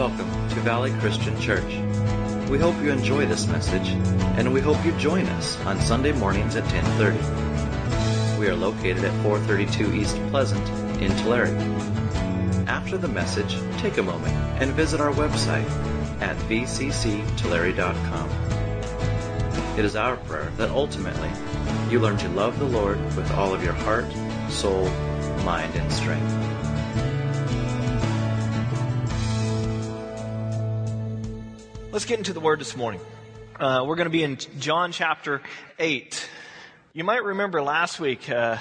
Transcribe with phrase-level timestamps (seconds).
[0.00, 1.74] Welcome to Valley Christian Church.
[2.48, 3.86] We hope you enjoy this message,
[4.38, 8.38] and we hope you join us on Sunday mornings at 10:30.
[8.38, 10.66] We are located at 432 East Pleasant
[11.02, 11.54] in Tulare.
[12.66, 15.68] After the message, take a moment and visit our website
[16.22, 18.30] at vcctulare.com.
[19.76, 21.30] It is our prayer that ultimately
[21.90, 24.06] you learn to love the Lord with all of your heart,
[24.48, 24.88] soul,
[25.44, 26.49] mind, and strength.
[32.00, 32.98] Let's get into the Word this morning.
[33.56, 35.42] Uh, we're going to be in John chapter
[35.78, 36.30] 8.
[36.94, 38.56] You might remember last week uh,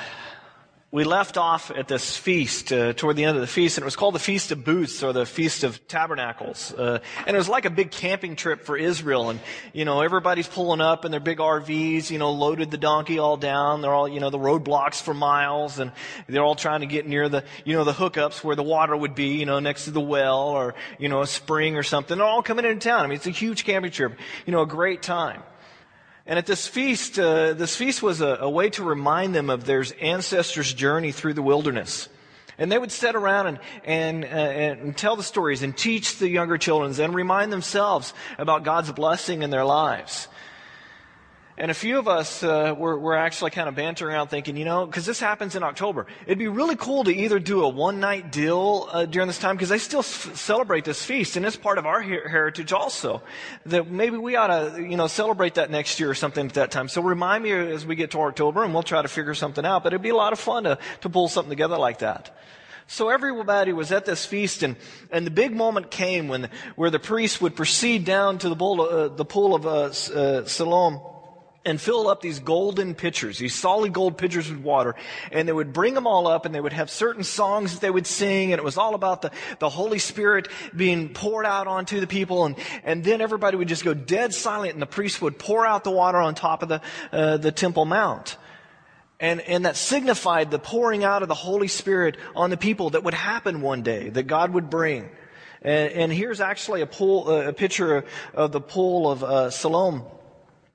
[0.91, 3.85] we left off at this feast uh, toward the end of the feast, and it
[3.85, 6.73] was called the Feast of Booths or the Feast of Tabernacles.
[6.73, 9.29] Uh, and it was like a big camping trip for Israel.
[9.29, 9.39] And,
[9.71, 13.37] you know, everybody's pulling up in their big RVs, you know, loaded the donkey all
[13.37, 13.81] down.
[13.81, 15.91] They're all, you know, the roadblocks for miles, and
[16.27, 19.13] they're all trying to get near the, you know, the hookups where the water would
[19.13, 22.17] be, you know, next to the well or, you know, a spring or something.
[22.17, 23.01] They're all coming into town.
[23.01, 24.17] I mean, it's a huge camping trip,
[24.47, 25.43] you know, a great time.
[26.29, 29.65] And at this feast, uh, this feast was a, a, way to remind them of
[29.65, 32.07] their ancestors' journey through the wilderness.
[32.59, 36.29] And they would sit around and, and, uh, and tell the stories and teach the
[36.29, 40.27] younger children and remind themselves about God's blessing in their lives.
[41.61, 44.63] And a few of us uh, were, were actually kind of bantering around thinking, you
[44.63, 46.07] know, because this happens in October.
[46.25, 49.57] It'd be really cool to either do a one night deal uh, during this time,
[49.57, 53.21] because they still f- celebrate this feast, and it's part of our her- heritage also.
[53.65, 56.71] That maybe we ought to, you know, celebrate that next year or something at that
[56.71, 56.87] time.
[56.87, 59.83] So remind me as we get to October, and we'll try to figure something out.
[59.83, 62.33] But it'd be a lot of fun to, to pull something together like that.
[62.87, 64.77] So everybody was at this feast, and,
[65.11, 68.79] and the big moment came when where the priest would proceed down to the, bowl,
[68.79, 71.01] uh, the pool of uh, uh, Siloam
[71.69, 74.95] and fill up these golden pitchers, these solid gold pitchers with water.
[75.31, 77.89] And they would bring them all up and they would have certain songs that they
[77.89, 78.51] would sing.
[78.51, 82.45] And it was all about the, the Holy Spirit being poured out onto the people.
[82.45, 85.83] And, and then everybody would just go dead silent and the priest would pour out
[85.83, 88.37] the water on top of the, uh, the Temple Mount.
[89.19, 93.03] And, and that signified the pouring out of the Holy Spirit on the people that
[93.03, 95.09] would happen one day, that God would bring.
[95.61, 100.05] And, and here's actually a pool, uh, a picture of the pool of uh, Siloam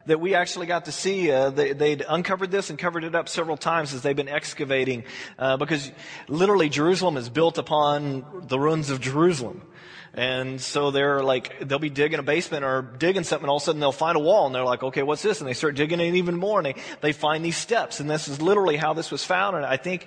[0.06, 1.30] that we actually got to see.
[1.30, 5.04] Uh, they, would uncovered this and covered it up several times as they've been excavating,
[5.38, 5.90] uh, because
[6.28, 9.62] literally Jerusalem is built upon the ruins of Jerusalem.
[10.16, 13.62] And so they're like, they'll be digging a basement or digging something, and all of
[13.62, 15.40] a sudden they'll find a wall, and they're like, okay, what's this?
[15.40, 17.98] And they start digging it even more, and they, they find these steps.
[17.98, 19.56] And this is literally how this was found.
[19.56, 20.06] And I think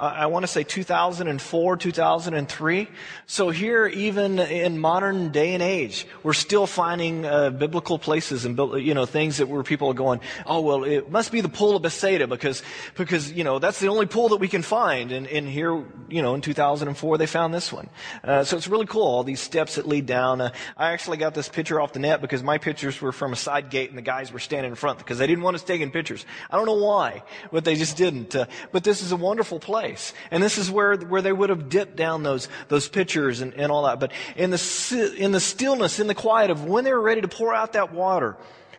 [0.00, 2.88] I want to say 2004, 2003.
[3.26, 8.58] So here, even in modern day and age, we're still finding uh, biblical places and
[8.82, 11.76] you know things that where people are going, oh well, it must be the pool
[11.76, 12.62] of Bethsaida because
[12.96, 15.12] because you know that's the only pool that we can find.
[15.12, 17.90] And, and here, you know, in 2004 they found this one.
[18.24, 19.02] Uh, so it's really cool.
[19.02, 20.40] All these steps that lead down.
[20.40, 23.36] Uh, I actually got this picture off the net because my pictures were from a
[23.36, 25.90] side gate and the guys were standing in front because they didn't want us taking
[25.90, 26.24] pictures.
[26.50, 27.22] I don't know why,
[27.52, 28.34] but they just didn't.
[28.34, 30.12] Uh, but this is a wonderful place place.
[30.30, 33.72] And this is where, where they would have dipped down those, those pitchers and, and
[33.72, 34.00] all that.
[34.00, 37.28] But in the, in the stillness, in the quiet of when they were ready to
[37.28, 38.36] pour out that water,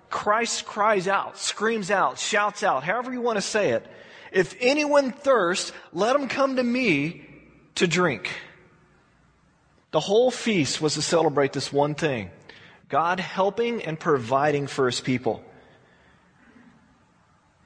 [0.10, 3.86] Christ cries out, screams out, shouts out, however you want to say it.
[4.32, 7.26] If anyone thirsts, let him come to me
[7.76, 8.30] to drink.
[9.92, 12.32] The whole feast was to celebrate this one thing
[12.88, 15.44] God helping and providing for his people.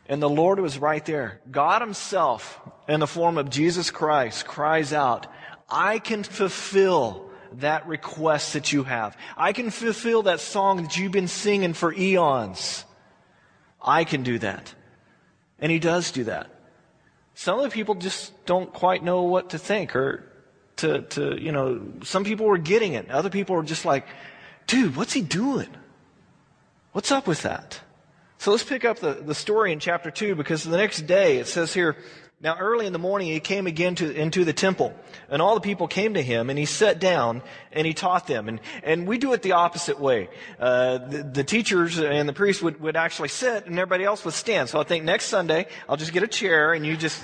[0.08, 1.42] And the Lord was right there.
[1.50, 5.28] God Himself, in the form of Jesus Christ, cries out,
[5.70, 9.18] I can fulfill that request that you have.
[9.36, 12.86] I can fulfill that song that you've been singing for eons.
[13.82, 14.74] I can do that.
[15.60, 16.50] And He does do that.
[17.34, 20.32] Some of the people just don't quite know what to think or
[20.78, 23.10] to, to, you know, some people were getting it.
[23.10, 24.08] Other people were just like,
[24.68, 25.70] dude, what's he doing?
[26.92, 27.80] What's up with that?
[28.38, 31.48] So let's pick up the, the story in chapter 2 because the next day it
[31.48, 31.96] says here,
[32.42, 34.94] now early in the morning he came again to, into the temple
[35.30, 37.42] and all the people came to him and he sat down
[37.72, 38.48] and he taught them.
[38.48, 40.30] And, and we do it the opposite way.
[40.60, 44.34] Uh, the, the, teachers and the priests would, would actually sit and everybody else would
[44.34, 44.70] stand.
[44.70, 47.24] So I think next Sunday I'll just get a chair and you just,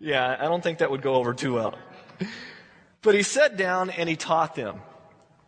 [0.00, 1.76] yeah, I don't think that would go over too well.
[3.02, 4.80] But he sat down and he taught them.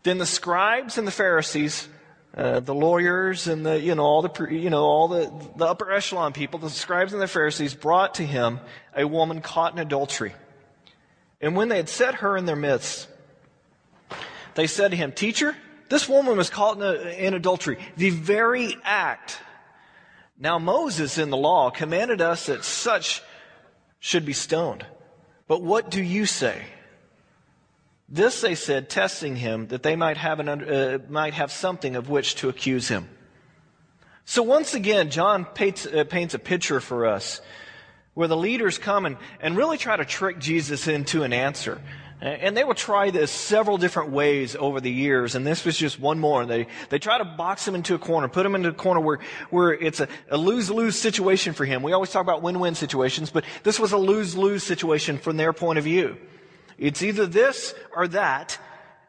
[0.03, 1.89] Then the scribes and the Pharisees
[2.37, 5.91] uh, the lawyers and the, you know, all the, you know, all the, the upper
[5.91, 8.61] echelon people, the scribes and the Pharisees brought to him
[8.97, 10.35] a woman caught in adultery.
[11.41, 13.09] And when they had set her in their midst,
[14.55, 15.57] they said to him, Teacher,
[15.89, 19.39] this woman was caught in, a, in adultery, the very act.
[20.39, 23.23] Now Moses in the law commanded us that such
[23.99, 24.87] should be stoned.
[25.49, 26.63] But what do you say?
[28.11, 32.11] This they said, testing him, that they might have, an, uh, might have something of
[32.11, 33.09] which to accuse him.
[34.25, 37.41] So once again, John paints, uh, paints a picture for us
[38.15, 41.81] where the leaders come and, and really try to trick Jesus into an answer.
[42.21, 45.99] And they will try this several different ways over the years, and this was just
[45.99, 46.45] one more.
[46.45, 49.21] They, they try to box him into a corner, put him into a corner where,
[49.49, 51.83] where it's a, a lose-lose situation for him.
[51.83, 55.79] We always talk about win-win situations, but this was a lose-lose situation from their point
[55.79, 56.19] of view.
[56.81, 58.59] It's either this or that,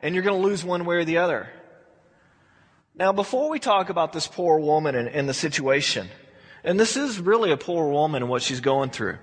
[0.02, 1.50] and you're going to lose one way or the other.
[2.94, 6.10] Now, before we talk about this poor woman and, and the situation,
[6.66, 9.18] and this is really a poor woman and what she's going through.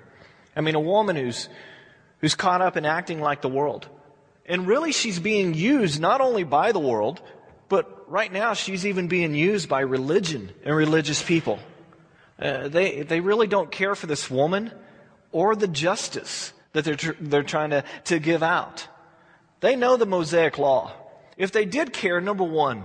[0.57, 1.51] I mean, a woman who's,
[2.21, 3.87] who's caught up in acting like the world.
[4.47, 7.21] And really, she's being used not only by the world,
[7.69, 11.59] but right now she's even being used by religion and religious people.
[12.41, 14.73] Uh, they, they really don't care for this woman
[15.33, 18.87] or the justice that they're, tr- they're trying to, to give out.
[19.61, 20.93] They know the Mosaic law.
[21.37, 22.85] If they did care, number one,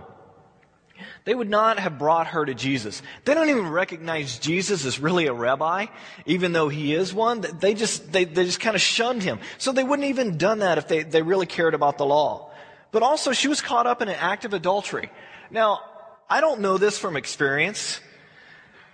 [1.26, 3.02] they would not have brought her to Jesus.
[3.26, 5.88] They don't even recognize Jesus as really a rabbi,
[6.26, 7.42] even though he is one.
[7.42, 9.40] They just, they, they just kind of shunned him.
[9.58, 12.52] So they wouldn't even done that if they, they really cared about the law.
[12.92, 15.10] But also, she was caught up in an act of adultery.
[15.50, 15.82] Now,
[16.30, 18.00] I don't know this from experience,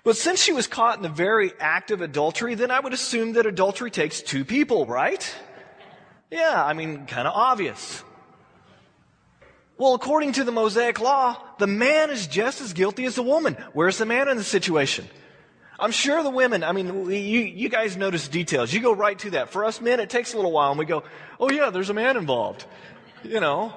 [0.03, 3.33] but since she was caught in the very act of adultery, then I would assume
[3.33, 5.35] that adultery takes two people, right?
[6.31, 8.03] Yeah, I mean, kind of obvious.
[9.77, 13.55] Well, according to the Mosaic law, the man is just as guilty as the woman.
[13.73, 15.07] Where's the man in the situation?
[15.79, 18.73] I'm sure the women, I mean, you, you guys notice details.
[18.73, 19.49] You go right to that.
[19.49, 21.03] For us men, it takes a little while and we go,
[21.39, 22.65] oh yeah, there's a man involved.
[23.23, 23.73] You know.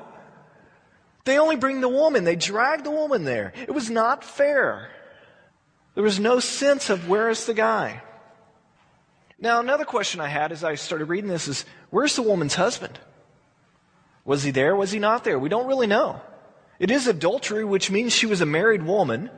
[1.24, 2.24] They only bring the woman.
[2.24, 3.52] They drag the woman there.
[3.56, 4.90] It was not fair.
[5.94, 8.02] There was no sense of where is the guy.
[9.38, 12.98] Now, another question I had as I started reading this is, where's the woman's husband?
[14.24, 14.76] Was he there?
[14.76, 15.38] Was he not there?
[15.38, 16.20] We don't really know.
[16.78, 19.30] It is adultery, which means she was a married woman.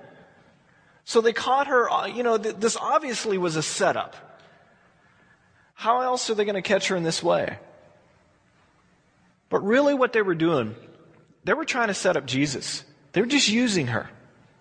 [1.05, 4.15] So they caught her, uh, you know, th- this obviously was a setup.
[5.75, 7.59] How else are they going to catch her in this way?
[9.49, 10.75] But really, what they were doing,
[11.45, 12.85] they were trying to set up Jesus.
[13.13, 14.11] They were just using her.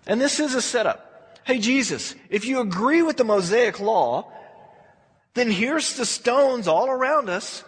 [0.06, 1.03] And this is a setup.
[1.44, 4.32] Hey, Jesus, if you agree with the Mosaic law,
[5.34, 7.64] then here's the stones all around us.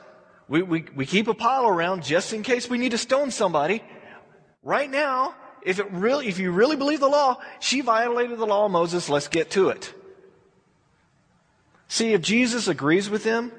[0.49, 3.83] We, we, we keep a pile around just in case we need to stone somebody.
[4.63, 8.67] Right now, if it really, if you really believe the law, she violated the law
[8.67, 9.09] of Moses.
[9.09, 9.93] Let's get to it.
[11.89, 13.53] See, if Jesus agrees with them,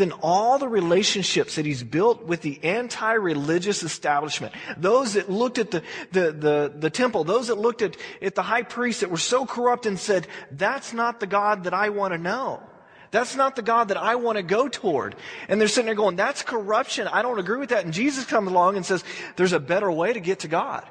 [0.00, 5.70] then all the relationships that he's built with the anti-religious establishment, those that looked at
[5.70, 5.82] the,
[6.12, 9.46] the, the, the, temple, those that looked at, at the high priest that were so
[9.46, 12.62] corrupt and said, that's not the God that I want to know.
[13.10, 15.16] That's not the God that I want to go toward.
[15.48, 17.08] And they're sitting there going, that's corruption.
[17.08, 17.84] I don't agree with that.
[17.84, 19.04] And Jesus comes along and says,
[19.36, 20.84] there's a better way to get to God.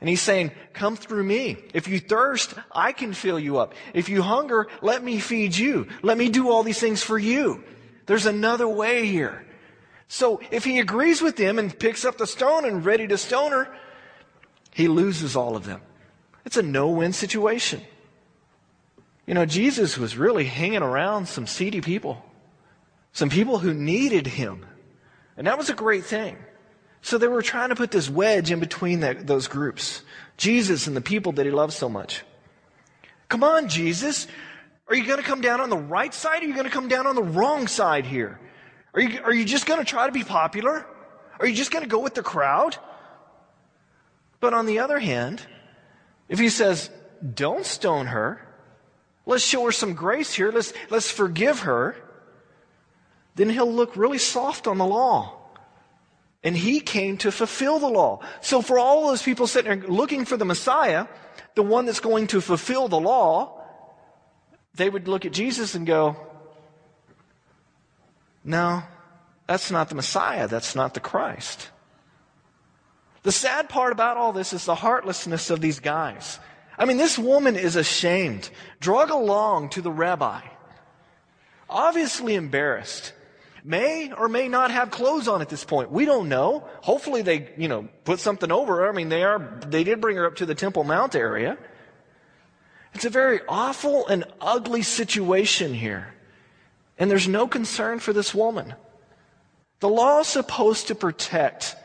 [0.00, 1.56] And he's saying, come through me.
[1.74, 3.74] If you thirst, I can fill you up.
[3.94, 5.88] If you hunger, let me feed you.
[6.02, 7.64] Let me do all these things for you.
[8.08, 9.44] There's another way here.
[10.08, 13.52] So if he agrees with them and picks up the stone and ready to stone
[13.52, 13.68] her,
[14.72, 15.82] he loses all of them.
[16.46, 17.82] It's a no-win situation.
[19.26, 22.24] You know, Jesus was really hanging around some seedy people,
[23.12, 24.64] some people who needed him.
[25.36, 26.38] And that was a great thing.
[27.02, 30.02] So they were trying to put this wedge in between that, those groups
[30.38, 32.22] Jesus and the people that he loved so much.
[33.28, 34.26] Come on, Jesus.
[34.88, 36.72] Are you going to come down on the right side or are you going to
[36.72, 38.40] come down on the wrong side here?
[38.94, 40.86] Are you, are you just going to try to be popular?
[41.38, 42.76] Are you just going to go with the crowd?
[44.40, 45.42] But on the other hand,
[46.28, 46.90] if he says,
[47.34, 48.48] don't stone her,
[49.28, 50.50] Let's show her some grace here.
[50.50, 51.94] Let's, let's forgive her.
[53.34, 55.36] Then he'll look really soft on the law.
[56.42, 58.20] And he came to fulfill the law.
[58.40, 61.08] So for all those people sitting there looking for the Messiah,
[61.56, 63.57] the one that's going to fulfill the law,
[64.78, 66.16] they would look at Jesus and go,
[68.44, 68.82] no,
[69.46, 70.48] that's not the Messiah.
[70.48, 71.68] That's not the Christ.
[73.24, 76.38] The sad part about all this is the heartlessness of these guys.
[76.78, 78.48] I mean, this woman is ashamed,
[78.80, 80.40] drug along to the rabbi,
[81.68, 83.12] obviously embarrassed.
[83.64, 85.90] May or may not have clothes on at this point.
[85.90, 86.66] We don't know.
[86.80, 88.88] Hopefully they, you know, put something over her.
[88.88, 91.58] I mean, they are, they did bring her up to the Temple Mount area.
[92.98, 96.16] It's a very awful and ugly situation here.
[96.98, 98.74] And there's no concern for this woman.
[99.78, 101.76] The law is supposed to protect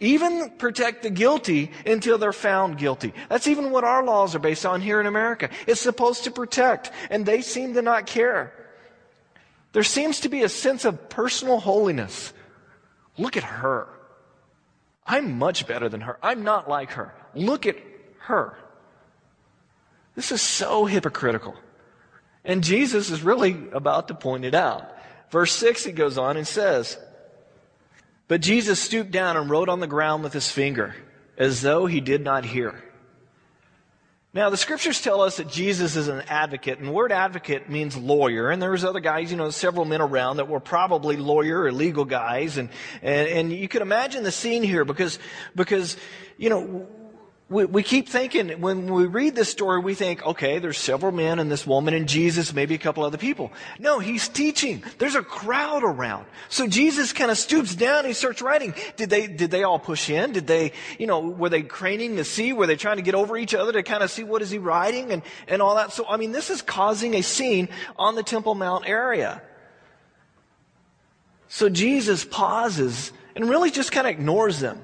[0.00, 3.14] even protect the guilty until they're found guilty.
[3.30, 5.48] That's even what our laws are based on here in America.
[5.66, 8.52] It's supposed to protect, and they seem to not care.
[9.72, 12.34] There seems to be a sense of personal holiness.
[13.16, 13.88] Look at her.
[15.06, 16.18] I'm much better than her.
[16.22, 17.14] I'm not like her.
[17.34, 17.76] Look at
[18.20, 18.56] her.
[20.20, 21.54] This is so hypocritical.
[22.44, 24.94] And Jesus is really about to point it out.
[25.30, 26.98] Verse 6, he goes on and says,
[28.28, 30.94] But Jesus stooped down and wrote on the ground with his finger,
[31.38, 32.84] as though he did not hear.
[34.34, 37.96] Now, the scriptures tell us that Jesus is an advocate, and the word advocate means
[37.96, 41.72] lawyer, and there's other guys, you know, several men around that were probably lawyer or
[41.72, 42.68] legal guys, and,
[43.00, 45.18] and, and you can imagine the scene here because,
[45.56, 45.96] because,
[46.36, 46.86] you know,
[47.50, 51.40] we, we keep thinking, when we read this story, we think, okay, there's several men
[51.40, 53.50] and this woman and Jesus, maybe a couple other people.
[53.80, 54.84] No, he's teaching.
[54.98, 56.26] There's a crowd around.
[56.48, 58.72] So Jesus kind of stoops down, he starts writing.
[58.96, 60.30] Did they, did they all push in?
[60.30, 62.52] Did they, you know, were they craning to see?
[62.52, 64.58] Were they trying to get over each other to kind of see what is he
[64.58, 65.92] writing and, and all that?
[65.92, 69.42] So, I mean, this is causing a scene on the Temple Mount area.
[71.48, 74.80] So Jesus pauses and really just kind of ignores them.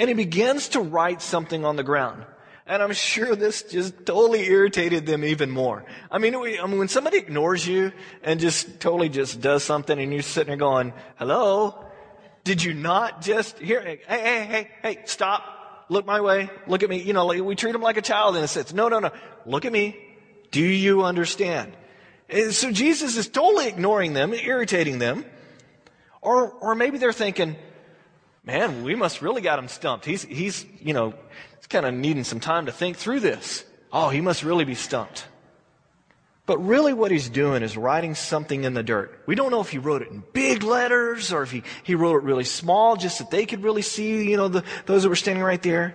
[0.00, 2.24] And he begins to write something on the ground.
[2.66, 5.84] And I'm sure this just totally irritated them even more.
[6.10, 7.92] I mean, I mean, when somebody ignores you
[8.22, 11.84] and just totally just does something and you're sitting there going, hello,
[12.44, 16.88] did you not just hear, hey, hey, hey, hey, stop, look my way, look at
[16.88, 17.02] me.
[17.02, 18.72] You know, we treat them like a child in a sense.
[18.72, 19.10] No, no, no,
[19.44, 19.98] look at me.
[20.50, 21.74] Do you understand?
[22.30, 25.26] And so Jesus is totally ignoring them, irritating them.
[26.22, 27.56] Or, or maybe they're thinking,
[28.44, 30.04] man, we must really got him stumped.
[30.04, 31.14] He's, he's, you know,
[31.56, 33.64] he's kind of needing some time to think through this.
[33.92, 35.26] Oh, he must really be stumped.
[36.46, 39.22] But really what he's doing is writing something in the dirt.
[39.26, 42.16] We don't know if he wrote it in big letters or if he, he wrote
[42.16, 45.16] it really small just that they could really see, you know, the, those that were
[45.16, 45.94] standing right there.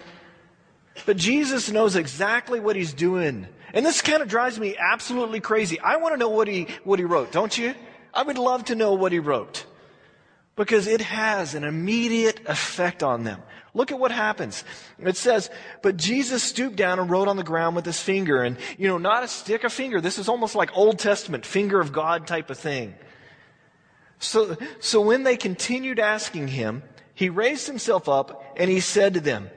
[1.06, 3.48] But Jesus knows exactly what he's doing.
[3.74, 5.78] And this kind of drives me absolutely crazy.
[5.82, 7.76] I want to know what he, what he wrote, don't you?
[8.14, 9.66] I would love to know what he wrote
[10.56, 13.42] because it has an immediate effect on them.
[13.74, 14.64] Look at what happens.
[15.00, 15.50] It says,
[15.82, 18.98] but Jesus stooped down and wrote on the ground with his finger and, you know,
[18.98, 20.00] not a stick, a finger.
[20.00, 22.96] This is almost like Old Testament, finger of God type of thing.
[24.20, 26.84] So, so when they continued asking him,
[27.14, 29.50] he raised himself up and he said to them,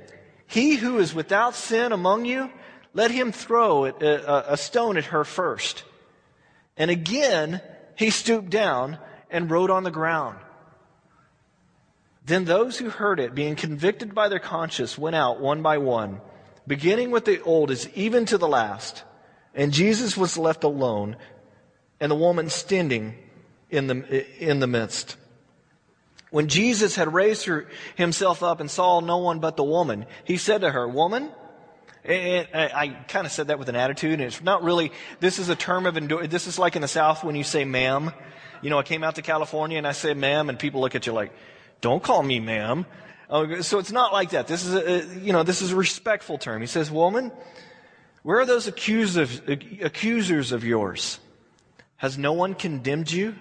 [0.48, 2.50] he who is without sin among you,
[2.94, 5.84] let him throw a, uh, uh, a stone at her first.
[6.76, 7.60] And again,
[7.96, 8.98] he stooped down
[9.30, 10.38] and wrote on the ground.
[12.28, 16.20] Then those who heard it, being convicted by their conscience, went out one by one,
[16.66, 19.02] beginning with the oldest, even to the last.
[19.54, 21.16] And Jesus was left alone,
[21.99, 23.14] and the woman standing
[23.70, 25.16] in the, in the midst.
[26.30, 27.66] When Jesus had raised her,
[27.97, 31.30] himself up and saw no one but the woman, he said to her, Woman,
[32.04, 35.49] and I kind of said that with an attitude, and it's not really, this is
[35.49, 36.30] a term of endurance.
[36.30, 38.12] This is like in the South when you say ma'am.
[38.61, 41.06] You know, I came out to California and I say ma'am, and people look at
[41.06, 41.32] you like,
[41.80, 42.87] don't call me ma'am.
[43.61, 44.47] So it's not like that.
[44.47, 46.61] This is a, you know, this is a respectful term.
[46.62, 47.30] He says, woman,
[48.23, 51.20] where are those accusers, accusers of yours?
[51.97, 53.35] Has no one condemned you?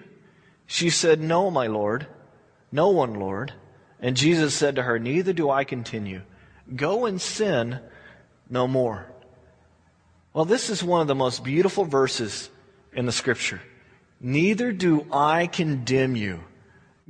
[0.66, 2.06] She said, No, my Lord.
[2.70, 3.52] No one, Lord.
[4.00, 6.22] And Jesus said to her, Neither do I continue.
[6.74, 7.80] Go and sin
[8.50, 9.10] no more.
[10.34, 12.50] Well, this is one of the most beautiful verses
[12.92, 13.60] in the scripture.
[14.20, 16.44] Neither do I condemn you.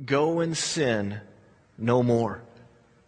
[0.05, 1.19] Go and sin
[1.77, 2.41] no more.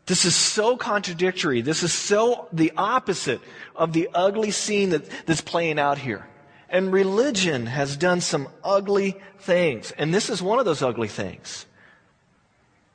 [0.05, 1.62] This is so contradictory.
[1.62, 3.39] This is so the opposite
[3.75, 6.27] of the ugly scene that, that's playing out here.
[6.69, 9.91] And religion has done some ugly things.
[9.91, 11.65] And this is one of those ugly things.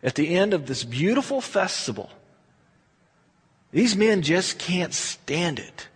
[0.03, 2.11] At the end of this beautiful festival,
[3.73, 5.89] these men just can't stand it.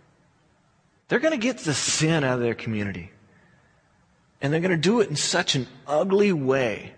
[1.07, 3.11] They're going to get the sin out of their community.
[4.41, 6.93] And they're going to do it in such an ugly way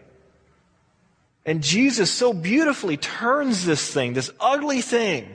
[1.46, 5.28] and Jesus so beautifully turns this thing, this ugly thing.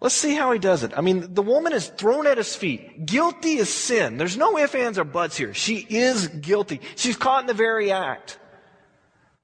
[0.00, 0.92] Let's see how he does it.
[0.96, 3.04] I mean, the woman is thrown at his feet.
[3.04, 4.16] Guilty as sin.
[4.16, 5.52] There's no ifs, ands, or buts here.
[5.52, 6.80] She is guilty.
[6.96, 8.38] She's caught in the very act.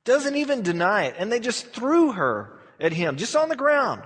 [0.05, 1.17] Doesn't even deny it.
[1.19, 4.03] And they just threw her at him, just on the ground.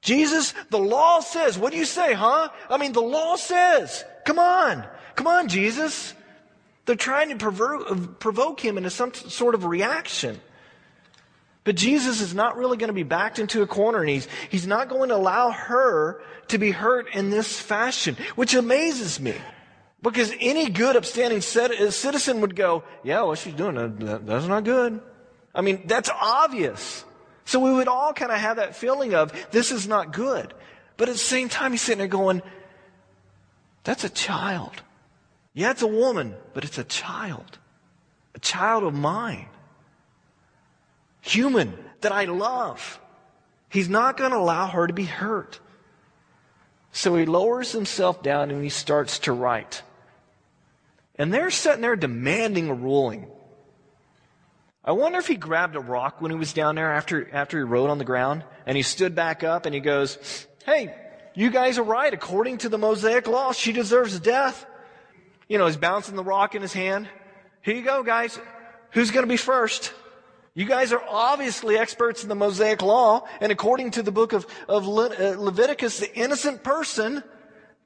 [0.00, 2.48] Jesus, the law says, what do you say, huh?
[2.68, 4.84] I mean, the law says, come on.
[5.14, 6.14] Come on, Jesus.
[6.88, 10.40] They're trying to provoke, him into some sort of reaction.
[11.62, 14.66] But Jesus is not really going to be backed into a corner and he's, he's
[14.66, 19.34] not going to allow her to be hurt in this fashion, which amazes me.
[20.00, 24.98] Because any good, upstanding citizen would go, yeah, what she's doing, that, that's not good.
[25.54, 27.04] I mean, that's obvious.
[27.44, 30.54] So we would all kind of have that feeling of, this is not good.
[30.96, 32.40] But at the same time, he's sitting there going,
[33.84, 34.72] that's a child.
[35.58, 37.58] Yeah, it's a woman, but it's a child.
[38.36, 39.48] A child of mine.
[41.20, 43.00] Human that I love.
[43.68, 45.58] He's not going to allow her to be hurt.
[46.92, 49.82] So he lowers himself down and he starts to write.
[51.16, 53.26] And they're sitting there demanding a ruling.
[54.84, 57.64] I wonder if he grabbed a rock when he was down there after, after he
[57.64, 60.94] wrote on the ground and he stood back up and he goes, Hey,
[61.34, 62.14] you guys are right.
[62.14, 64.64] According to the Mosaic law, she deserves death.
[65.48, 67.08] You know, he's bouncing the rock in his hand.
[67.62, 68.38] Here you go, guys.
[68.92, 69.92] Who's going to be first?
[70.54, 74.46] You guys are obviously experts in the Mosaic law, and according to the book of,
[74.68, 77.22] of Le- uh, Leviticus, the innocent person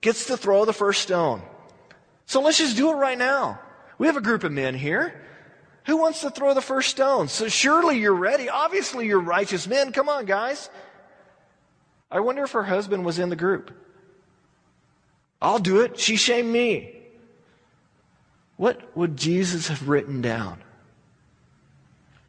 [0.01, 1.43] gets to throw the first stone.
[2.27, 3.61] So let's just do it right now.
[3.99, 5.21] We have a group of men here.
[5.85, 7.29] Who wants to throw the first stone?
[7.29, 8.49] So surely you're ready.
[8.49, 9.93] Obviously you're righteous men.
[9.93, 10.71] Come on, guys.
[12.11, 13.71] I wonder if her husband was in the group.
[15.41, 15.99] I'll do it.
[15.99, 17.02] She shamed me.
[18.63, 20.63] What would Jesus have written down?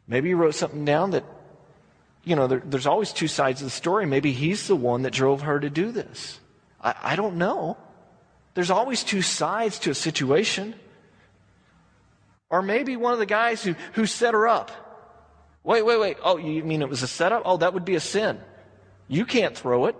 [0.08, 1.22] Maybe he wrote something down that,
[2.24, 4.04] you know, there, there's always two sides of the story.
[4.04, 6.40] Maybe he's the one that drove her to do this.
[6.82, 7.76] I, I don't know.
[8.54, 10.74] There's always two sides to a situation.
[12.50, 14.72] Or maybe one of the guys who, who set her up.
[15.62, 16.16] Wait, wait, wait.
[16.20, 17.42] Oh, you mean it was a setup?
[17.44, 18.40] Oh, that would be a sin.
[19.06, 19.94] You can't throw it.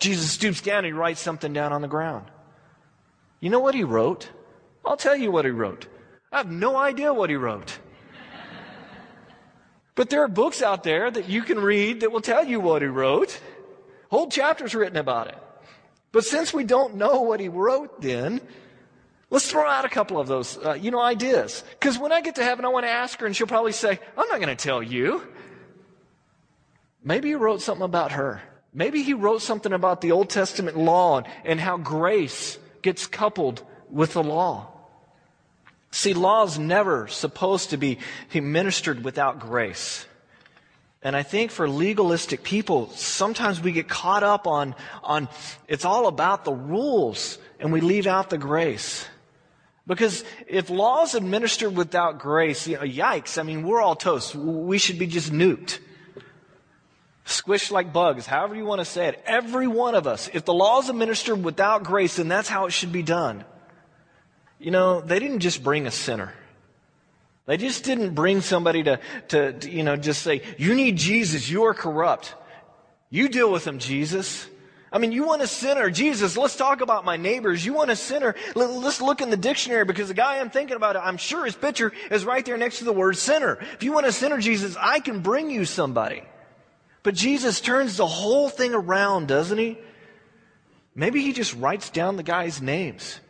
[0.00, 2.26] Jesus stoops down and he writes something down on the ground.
[3.38, 4.28] You know what he wrote?
[4.86, 5.86] I'll tell you what he wrote.
[6.30, 7.78] I have no idea what he wrote.
[9.96, 12.82] But there are books out there that you can read that will tell you what
[12.82, 13.40] he wrote.
[14.10, 15.38] Whole chapters written about it.
[16.12, 18.40] But since we don't know what he wrote then,
[19.30, 21.64] let's throw out a couple of those, uh, you know, ideas.
[21.70, 23.98] Because when I get to heaven, I want to ask her and she'll probably say,
[24.16, 25.26] I'm not going to tell you.
[27.02, 28.42] Maybe he wrote something about her.
[28.74, 34.12] Maybe he wrote something about the Old Testament law and how grace gets coupled with
[34.12, 34.75] the law.
[35.96, 38.00] See, law is never supposed to be
[38.34, 40.04] administered without grace.
[41.00, 45.26] And I think for legalistic people, sometimes we get caught up on, on
[45.68, 49.06] it's all about the rules and we leave out the grace.
[49.86, 54.34] Because if law is administered without grace, you know, yikes, I mean, we're all toast.
[54.34, 55.78] We should be just nuked.
[57.24, 59.22] Squished like bugs, however you want to say it.
[59.24, 62.74] Every one of us, if the law is administered without grace, then that's how it
[62.74, 63.46] should be done.
[64.58, 66.32] You know, they didn't just bring a sinner.
[67.46, 71.48] They just didn't bring somebody to, to, to, you know, just say, you need Jesus,
[71.48, 72.34] you are corrupt.
[73.08, 74.48] You deal with them, Jesus.
[74.92, 77.64] I mean, you want a sinner, Jesus, let's talk about my neighbors.
[77.64, 80.96] You want a sinner, let's look in the dictionary because the guy I'm thinking about,
[80.96, 83.58] I'm sure his picture is right there next to the word sinner.
[83.74, 86.22] If you want a sinner, Jesus, I can bring you somebody.
[87.02, 89.78] But Jesus turns the whole thing around, doesn't he?
[90.94, 93.20] Maybe he just writes down the guy's names.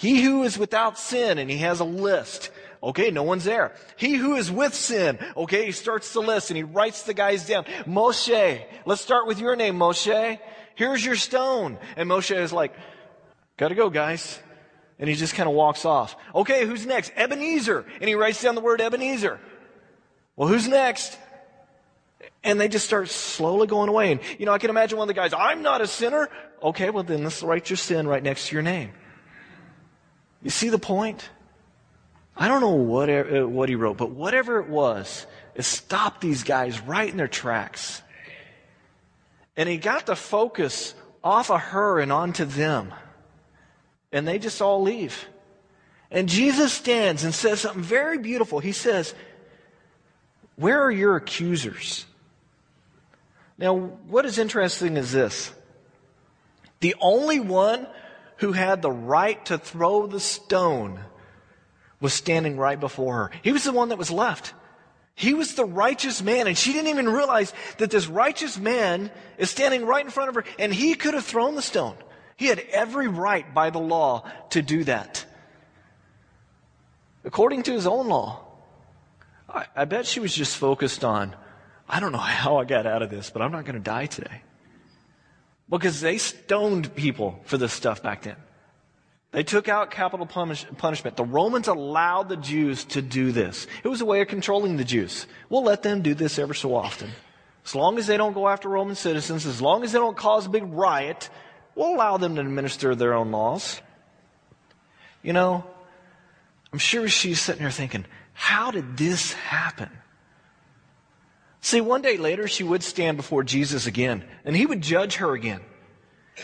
[0.00, 2.50] He who is without sin, and he has a list.
[2.82, 3.74] Okay, no one's there.
[3.98, 5.18] He who is with sin.
[5.36, 7.64] Okay, he starts the list and he writes the guys down.
[7.84, 10.40] Moshe, let's start with your name, Moshe.
[10.74, 11.76] Here's your stone.
[11.96, 12.72] And Moshe is like,
[13.58, 14.38] gotta go, guys.
[14.98, 16.16] And he just kind of walks off.
[16.34, 17.12] Okay, who's next?
[17.14, 17.84] Ebenezer.
[18.00, 19.38] And he writes down the word Ebenezer.
[20.34, 21.18] Well, who's next?
[22.42, 24.12] And they just start slowly going away.
[24.12, 26.30] And, you know, I can imagine one of the guys, I'm not a sinner.
[26.62, 28.92] Okay, well then let's write your sin right next to your name.
[30.42, 31.28] You see the point?
[32.36, 36.42] I don't know what, uh, what he wrote, but whatever it was, it stopped these
[36.42, 38.02] guys right in their tracks.
[39.56, 42.94] And he got the focus off of her and onto them.
[44.12, 45.26] And they just all leave.
[46.10, 48.58] And Jesus stands and says something very beautiful.
[48.58, 49.14] He says,
[50.56, 52.06] Where are your accusers?
[53.58, 55.52] Now, what is interesting is this
[56.80, 57.86] the only one
[58.40, 60.98] who had the right to throw the stone
[62.00, 63.30] was standing right before her.
[63.42, 64.54] He was the one that was left.
[65.14, 69.50] He was the righteous man, and she didn't even realize that this righteous man is
[69.50, 71.96] standing right in front of her, and he could have thrown the stone.
[72.36, 75.26] He had every right by the law to do that.
[77.22, 78.46] According to his own law.
[79.46, 81.36] I, I bet she was just focused on,
[81.86, 84.06] I don't know how I got out of this, but I'm not going to die
[84.06, 84.40] today.
[85.70, 88.36] Because they stoned people for this stuff back then.
[89.32, 91.16] They took out capital punish- punishment.
[91.16, 93.68] The Romans allowed the Jews to do this.
[93.84, 95.28] It was a way of controlling the Jews.
[95.48, 97.12] We'll let them do this ever so often.
[97.64, 100.46] As long as they don't go after Roman citizens, as long as they don't cause
[100.46, 101.30] a big riot,
[101.76, 103.80] we'll allow them to administer their own laws.
[105.22, 105.64] You know,
[106.72, 109.90] I'm sure she's sitting there thinking, how did this happen?
[111.60, 115.34] See, one day later, she would stand before Jesus again, and he would judge her
[115.34, 115.60] again.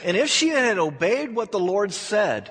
[0.05, 2.51] And if she had obeyed what the Lord said,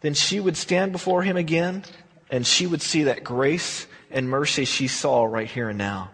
[0.00, 1.84] then she would stand before him again,
[2.30, 6.10] and she would see that grace and mercy she saw right here and now.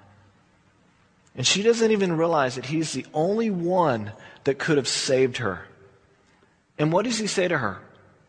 [1.35, 4.13] And she doesn't even realize that he's the only one
[4.45, 5.67] that could have saved her.
[6.79, 7.81] And what does he say to her?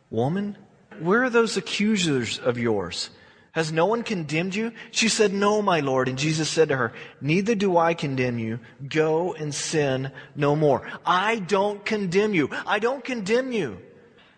[0.10, 0.58] Woman,
[1.00, 3.10] where are those accusers of yours?
[3.54, 4.72] Has no one condemned you?
[4.90, 6.10] She said, No, my Lord.
[6.10, 8.60] And Jesus said to her, Neither do I condemn you.
[8.88, 10.88] Go and sin no more.
[11.06, 12.50] I don't condemn you.
[12.66, 13.78] I don't condemn you.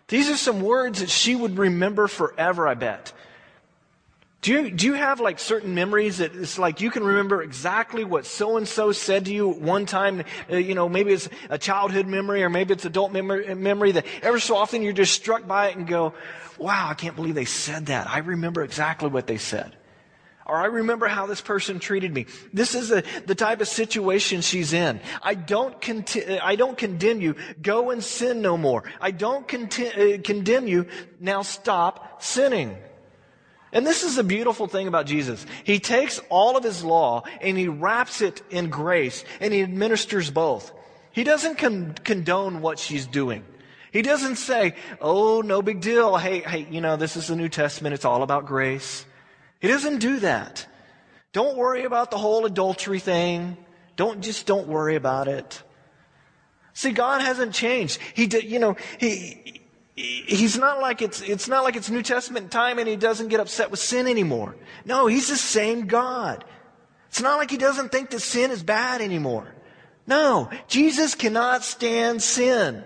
[0.08, 3.14] These are some words that she would remember forever, I bet.
[4.46, 8.04] Do you, do you have like certain memories that it's like you can remember exactly
[8.04, 10.22] what so and so said to you one time?
[10.48, 14.06] Uh, you know, maybe it's a childhood memory or maybe it's adult memory, memory that
[14.22, 16.14] ever so often you're just struck by it and go,
[16.58, 18.08] wow, I can't believe they said that.
[18.08, 19.74] I remember exactly what they said.
[20.46, 22.26] Or I remember how this person treated me.
[22.52, 25.00] This is a, the type of situation she's in.
[25.24, 27.34] I don't, conti- I don't condemn you.
[27.60, 28.84] Go and sin no more.
[29.00, 30.86] I don't conti- uh, condemn you.
[31.18, 32.76] Now stop sinning.
[33.72, 35.44] And this is the beautiful thing about Jesus.
[35.64, 40.30] He takes all of his law and he wraps it in grace and he administers
[40.30, 40.72] both.
[41.12, 43.44] He doesn't con- condone what she's doing.
[43.92, 46.16] He doesn't say, oh, no big deal.
[46.16, 47.94] Hey, hey, you know, this is the New Testament.
[47.94, 49.04] It's all about grace.
[49.60, 50.66] He doesn't do that.
[51.32, 53.56] Don't worry about the whole adultery thing.
[53.96, 55.62] Don't, just don't worry about it.
[56.74, 57.98] See, God hasn't changed.
[58.14, 59.62] He did, you know, he,
[59.96, 63.40] he's not like it's, it's not like it's New Testament time and he doesn't get
[63.40, 64.54] upset with sin anymore.
[64.84, 66.44] No, he's the same God.
[67.08, 69.54] It's not like he doesn't think that sin is bad anymore.
[70.06, 72.84] No, Jesus cannot stand sin.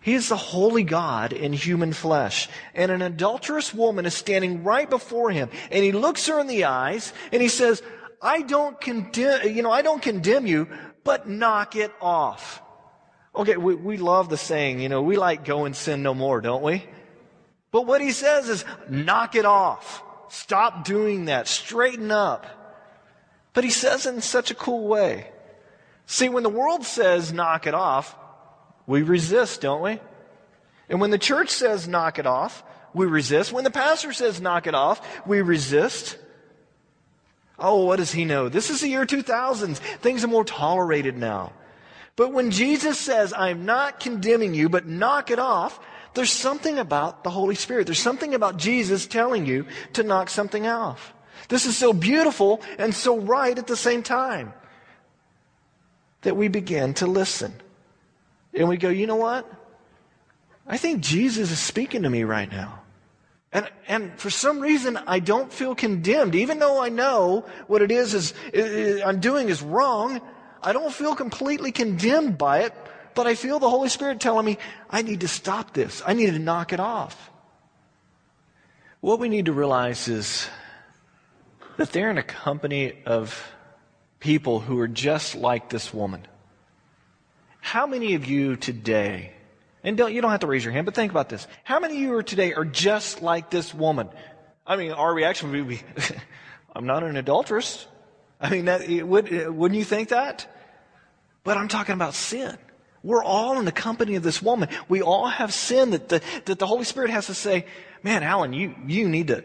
[0.00, 2.48] He is the holy God in human flesh.
[2.74, 5.48] And an adulterous woman is standing right before him.
[5.70, 7.82] And he looks her in the eyes and he says,
[8.22, 10.68] I don't condemn, you know, I don't condemn you,
[11.02, 12.62] but knock it off.
[13.36, 16.40] Okay, we, we love the saying, you know, we like go and sin no more,
[16.40, 16.84] don't we?
[17.72, 20.02] But what he says is, knock it off.
[20.28, 21.48] Stop doing that.
[21.48, 22.46] Straighten up.
[23.52, 25.30] But he says it in such a cool way.
[26.06, 28.14] See, when the world says knock it off,
[28.86, 29.98] we resist, don't we?
[30.88, 33.52] And when the church says knock it off, we resist.
[33.52, 36.18] When the pastor says knock it off, we resist.
[37.58, 38.48] Oh, what does he know?
[38.48, 39.78] This is the year 2000.
[39.78, 41.52] Things are more tolerated now.
[42.16, 45.80] But when Jesus says, I'm not condemning you, but knock it off,
[46.14, 47.86] there's something about the Holy Spirit.
[47.86, 51.12] There's something about Jesus telling you to knock something off.
[51.48, 54.54] This is so beautiful and so right at the same time
[56.22, 57.52] that we begin to listen.
[58.54, 59.50] And we go, you know what?
[60.66, 62.80] I think Jesus is speaking to me right now.
[63.52, 66.34] And, and for some reason, I don't feel condemned.
[66.34, 70.20] Even though I know what it is, is, is I'm doing is wrong,
[70.64, 72.72] I don't feel completely condemned by it,
[73.14, 76.02] but I feel the Holy Spirit telling me, I need to stop this.
[76.06, 77.30] I need to knock it off.
[79.00, 80.48] What we need to realize is
[81.76, 83.52] that they're in a company of
[84.20, 86.26] people who are just like this woman.
[87.60, 89.32] How many of you today,
[89.82, 91.46] and don't, you don't have to raise your hand, but think about this.
[91.62, 94.08] How many of you are today are just like this woman?
[94.66, 95.82] I mean, our reaction would be,
[96.74, 97.86] I'm not an adulteress.
[98.40, 100.46] I mean, that, would, wouldn't you think that?
[101.44, 102.56] But I'm talking about sin.
[103.02, 104.70] We're all in the company of this woman.
[104.88, 107.66] We all have sin that the, that the Holy Spirit has to say,
[108.02, 109.44] man, Alan, you, you need to,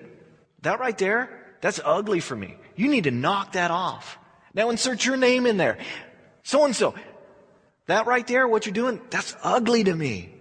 [0.62, 2.56] that right there, that's ugly for me.
[2.78, 4.18] You need to knock that off.
[4.54, 5.78] Now insert your name in there.
[6.44, 6.96] So and so.
[7.88, 10.34] That right there, what you're doing, that's ugly to me.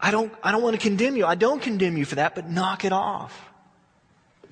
[0.00, 1.26] I don't, I don't want to condemn you.
[1.26, 3.50] I don't condemn you for that, but knock it off.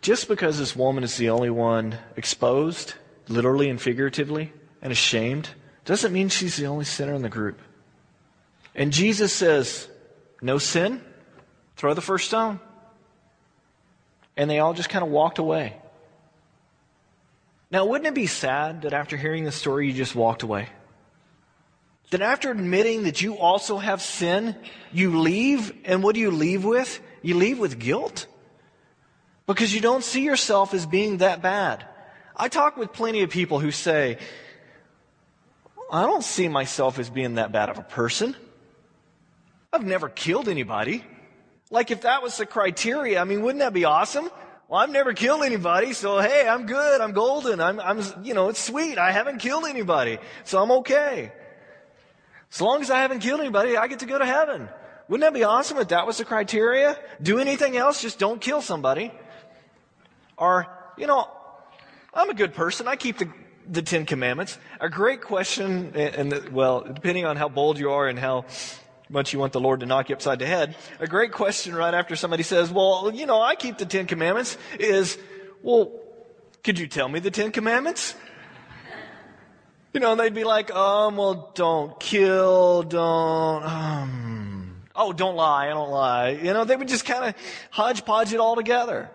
[0.03, 2.95] Just because this woman is the only one exposed,
[3.29, 5.51] literally and figuratively, and ashamed,
[5.87, 7.61] doesn't mean she's the only sinner in the group.
[8.75, 9.89] And Jesus says,
[10.43, 11.01] No sin,
[11.77, 12.61] throw the first stone.
[14.37, 15.77] And they all just kind of walked away.
[17.71, 20.69] Now, wouldn't it be sad that after hearing the story, you just walked away?
[22.11, 24.55] That after admitting that you also have sin,
[24.93, 27.01] you leave, and what do you leave with?
[27.23, 28.27] You leave with guilt.
[29.47, 31.85] Because you don't see yourself as being that bad.
[32.37, 34.19] I talk with plenty of people who say,
[35.91, 38.35] I don't see myself as being that bad of a person.
[39.73, 41.05] I've never killed anybody.
[41.71, 44.31] Like if that was the criteria, I mean, wouldn't that be awesome?
[44.69, 47.01] Well, I've never killed anybody, so hey, I'm good.
[47.01, 47.61] I'm golden.
[47.61, 48.99] I'm, I'm, you know, it's sweet.
[48.99, 51.33] I haven't killed anybody, so I'm okay.
[52.53, 54.69] As long as I haven't killed anybody, I get to go to heaven.
[55.09, 56.99] Wouldn't that be awesome if that was the criteria?
[57.23, 59.13] Do anything else, just don't kill somebody.
[60.37, 60.67] Or,
[60.99, 61.29] you know,
[62.13, 62.89] I'm a good person.
[62.89, 63.29] I keep the
[63.69, 64.59] the Ten Commandments.
[64.81, 68.45] A great question, and, and well, depending on how bold you are and how
[69.09, 71.95] much you want the Lord to knock you upside the head, a great question right
[71.95, 75.19] after somebody says, well, you know, I keep the Ten Commandments is,
[75.63, 75.93] well,
[76.65, 78.15] could you tell me the Ten Commandments?
[79.93, 85.71] You know, they'd be like, um, well, don't kill, don't, um, oh, don't lie, I
[85.71, 86.31] don't lie.
[86.31, 87.35] You know, they would just kind of
[87.71, 89.09] hodgepodge it all together.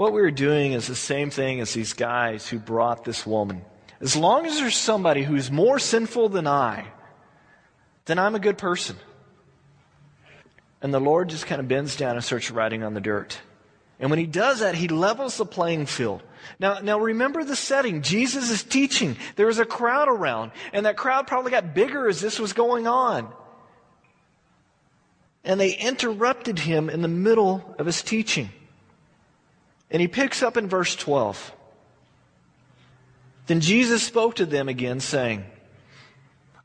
[0.00, 3.60] What we're doing is the same thing as these guys who brought this woman.
[4.00, 6.86] As long as there's somebody who's more sinful than I,
[8.06, 8.96] then I'm a good person.
[10.80, 13.38] And the Lord just kind of bends down and starts writing on the dirt.
[13.98, 16.22] And when he does that, he levels the playing field.
[16.58, 18.00] Now, now remember the setting.
[18.00, 19.18] Jesus is teaching.
[19.36, 22.86] There was a crowd around, and that crowd probably got bigger as this was going
[22.86, 23.30] on.
[25.44, 28.48] And they interrupted him in the middle of his teaching.
[29.90, 31.52] And he picks up in verse 12.
[33.46, 35.44] Then Jesus spoke to them again, saying,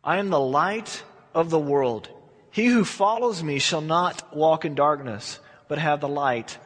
[0.03, 2.09] I am the light of the world.
[2.51, 6.57] He who follows me shall not walk in darkness, but have the light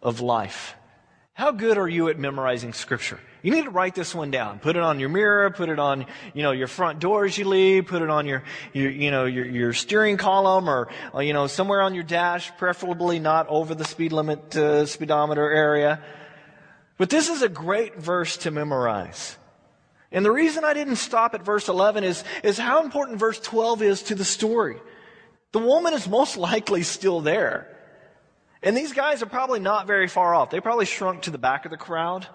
[0.00, 0.76] of life.
[1.34, 3.18] How good are you at memorizing scripture?
[3.42, 4.60] You need to write this one down.
[4.60, 7.44] Put it on your mirror, put it on, you know, your front door as you
[7.44, 10.88] leave, put it on your, your you know, your, your steering column or,
[11.20, 16.00] you know, somewhere on your dash, preferably not over the speed limit uh, speedometer area.
[16.98, 19.36] But this is a great verse to memorize.
[20.12, 23.82] And the reason I didn't stop at verse 11 is, is how important verse 12
[23.82, 24.76] is to the story.
[25.50, 27.68] The woman is most likely still there.
[28.62, 30.50] And these guys are probably not very far off.
[30.50, 32.28] They probably shrunk to the back of the crowd.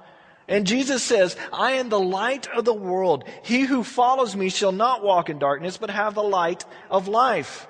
[0.47, 3.25] And Jesus says, I am the light of the world.
[3.43, 7.67] He who follows me shall not walk in darkness, but have the light of life.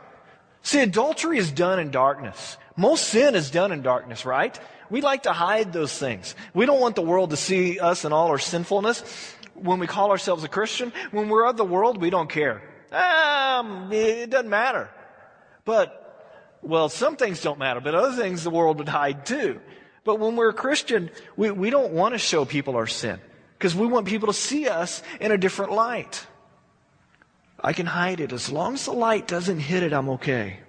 [0.61, 2.57] See, adultery is done in darkness.
[2.75, 4.59] Most sin is done in darkness, right?
[4.89, 6.35] We like to hide those things.
[6.53, 9.01] We don't want the world to see us in all our sinfulness.
[9.55, 12.61] When we call ourselves a Christian, when we're of the world, we don't care.
[12.91, 14.89] Um, it doesn't matter.
[15.65, 16.03] But
[16.61, 19.59] well, some things don't matter, but other things the world would hide too.
[20.07, 23.19] But when we're a Christian, we, we don't want to show people our sin
[23.57, 26.25] because we want people to see us in a different light.
[27.59, 28.31] I can hide it.
[28.31, 30.59] As long as the light doesn't hit it, I'm okay.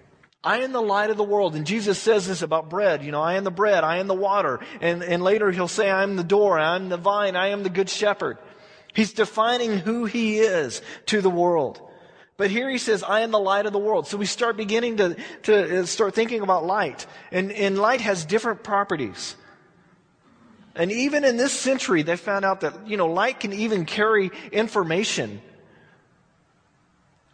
[0.42, 1.55] I am the light of the world.
[1.55, 3.05] And Jesus says this about bread.
[3.05, 3.85] You know, I am the bread.
[3.85, 4.59] I am the water.
[4.81, 6.59] And, and later he'll say, I am the door.
[6.59, 7.37] I am the vine.
[7.37, 8.38] I am the good shepherd.
[8.92, 11.81] He's defining who he is to the world.
[12.38, 14.07] But here he says, I am the light of the world.
[14.07, 17.05] So we start beginning to, to uh, start thinking about light.
[17.33, 19.35] And, and light has different properties.
[20.77, 24.31] And even in this century, they found out that, you know, light can even carry
[24.53, 25.42] information.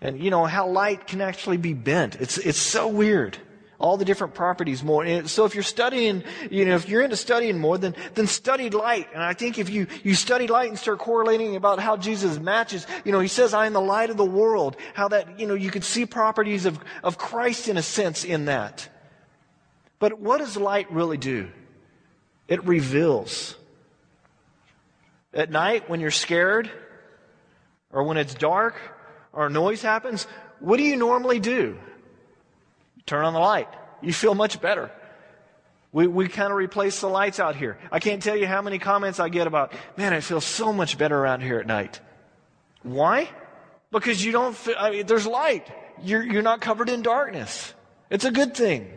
[0.00, 2.16] And, you know, how light can actually be bent.
[2.16, 3.36] It's, it's so weird
[3.84, 5.04] all the different properties more.
[5.04, 8.70] And so if you're studying, you know, if you're into studying more, then, then study
[8.70, 9.08] light.
[9.12, 12.86] And I think if you, you study light and start correlating about how Jesus matches,
[13.04, 15.52] you know, he says, I am the light of the world, how that, you know,
[15.52, 18.88] you could see properties of, of Christ in a sense in that.
[19.98, 21.50] But what does light really do?
[22.48, 23.54] It reveals.
[25.34, 26.70] At night, when you're scared,
[27.92, 28.76] or when it's dark,
[29.34, 30.26] or noise happens,
[30.60, 31.76] what do you normally do?
[33.06, 33.68] Turn on the light.
[34.02, 34.90] You feel much better.
[35.92, 37.78] We, we kind of replace the lights out here.
[37.92, 40.98] I can't tell you how many comments I get about, man, I feel so much
[40.98, 42.00] better around here at night.
[42.82, 43.28] Why?
[43.92, 45.70] Because you don't feel, I mean, there's light.
[46.02, 47.72] You're, you're not covered in darkness.
[48.10, 48.90] It's a good thing.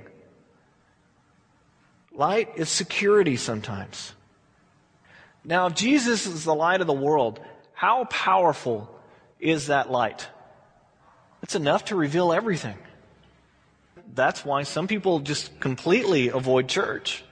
[2.12, 4.14] Light is security sometimes.
[5.46, 7.40] Now, if Jesus is the light of the world,
[7.74, 8.90] how powerful
[9.40, 10.28] is that light?
[11.44, 12.78] It's enough to reveal everything
[14.14, 17.24] that's why some people just completely avoid church.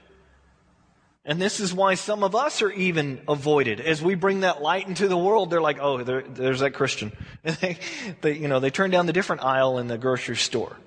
[1.28, 3.82] And this is why some of us are even avoided.
[3.82, 7.12] As we bring that light into the world, they're like, oh, there, there's that Christian.
[7.44, 7.78] And they,
[8.22, 10.78] they, you know, they turn down the different aisle in the grocery store.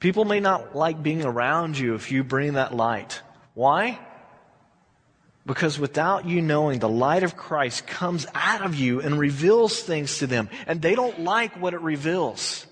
[0.00, 3.20] People may not like being around you if you bring that light.
[3.52, 3.98] Why?
[5.44, 10.18] Because without you knowing, the light of Christ comes out of you and reveals things
[10.18, 10.48] to them.
[10.66, 12.66] And they don't like what it reveals.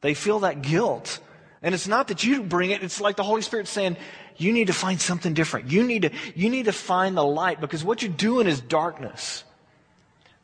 [0.00, 1.20] They feel that guilt.
[1.62, 3.96] And it's not that you bring it, it's like the Holy Spirit saying,
[4.36, 5.70] you need to find something different.
[5.70, 9.44] You need to, you need to find the light because what you're doing is darkness.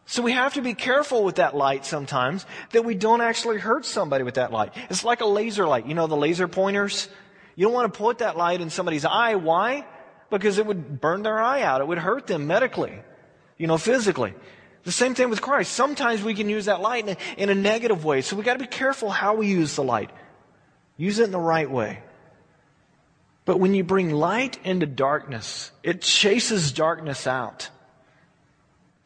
[0.07, 3.85] So we have to be careful with that light sometimes that we don't actually hurt
[3.85, 4.75] somebody with that light.
[4.91, 5.87] It's like a laser light.
[5.87, 7.09] You know the laser pointers?
[7.55, 9.37] You don't want to put that light in somebody's eye.
[9.37, 9.87] Why?
[10.31, 11.81] Because it would burn their eye out.
[11.81, 12.99] It would hurt them medically,
[13.59, 14.35] you know, physically.
[14.85, 15.73] The same thing with Christ.
[15.73, 18.21] Sometimes we can use that light in a, in a negative way.
[18.21, 20.11] So we got to be careful how we use the light.
[20.97, 22.03] Use it in the right way.
[23.45, 27.71] But when you bring light into darkness, it chases darkness out.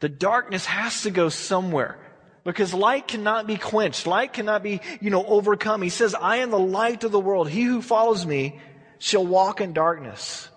[0.00, 1.98] The darkness has to go somewhere
[2.44, 4.06] because light cannot be quenched.
[4.06, 5.82] Light cannot be, you know, overcome.
[5.82, 7.48] He says, I am the light of the world.
[7.48, 8.60] He who follows me
[8.98, 10.48] shall walk in darkness.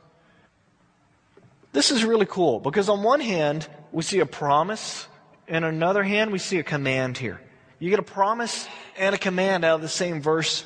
[1.71, 5.07] This is really cool because on one hand, we see a promise,
[5.49, 7.41] and on another hand, we see a command here.
[7.79, 10.63] You get a promise and a command out of the same verse.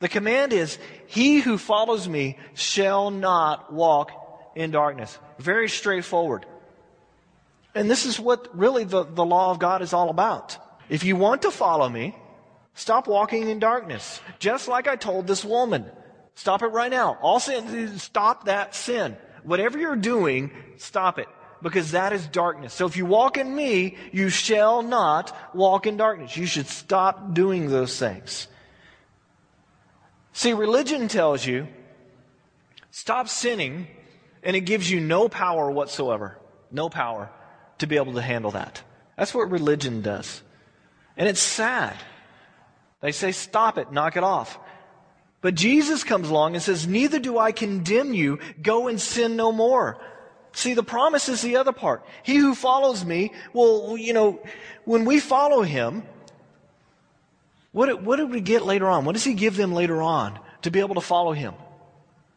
[0.00, 4.12] The command is, He who follows me shall not walk
[4.56, 5.18] in darkness.
[5.38, 6.46] Very straightforward.
[7.74, 10.56] And this is what really the, the law of God is all about.
[10.88, 12.16] If you want to follow me,
[12.74, 14.20] stop walking in darkness.
[14.38, 15.84] Just like I told this woman.
[16.34, 17.18] Stop it right now.
[17.20, 19.16] All sin, stop that sin.
[19.42, 21.28] Whatever you're doing, stop it.
[21.60, 22.72] Because that is darkness.
[22.72, 26.36] So if you walk in me, you shall not walk in darkness.
[26.36, 28.46] You should stop doing those things.
[30.32, 31.66] See, religion tells you,
[32.92, 33.88] stop sinning,
[34.42, 36.38] and it gives you no power whatsoever.
[36.70, 37.30] No power
[37.78, 38.82] to be able to handle that.
[39.16, 40.42] That's what religion does.
[41.16, 41.96] And it's sad.
[43.00, 44.58] They say, stop it, knock it off.
[45.40, 48.40] But Jesus comes along and says, Neither do I condemn you.
[48.60, 49.98] Go and sin no more.
[50.58, 52.04] See, the promise is the other part.
[52.24, 54.40] He who follows me, well, you know,
[54.84, 56.02] when we follow him,
[57.70, 59.04] what, what did we get later on?
[59.04, 61.54] What does he give them later on to be able to follow him?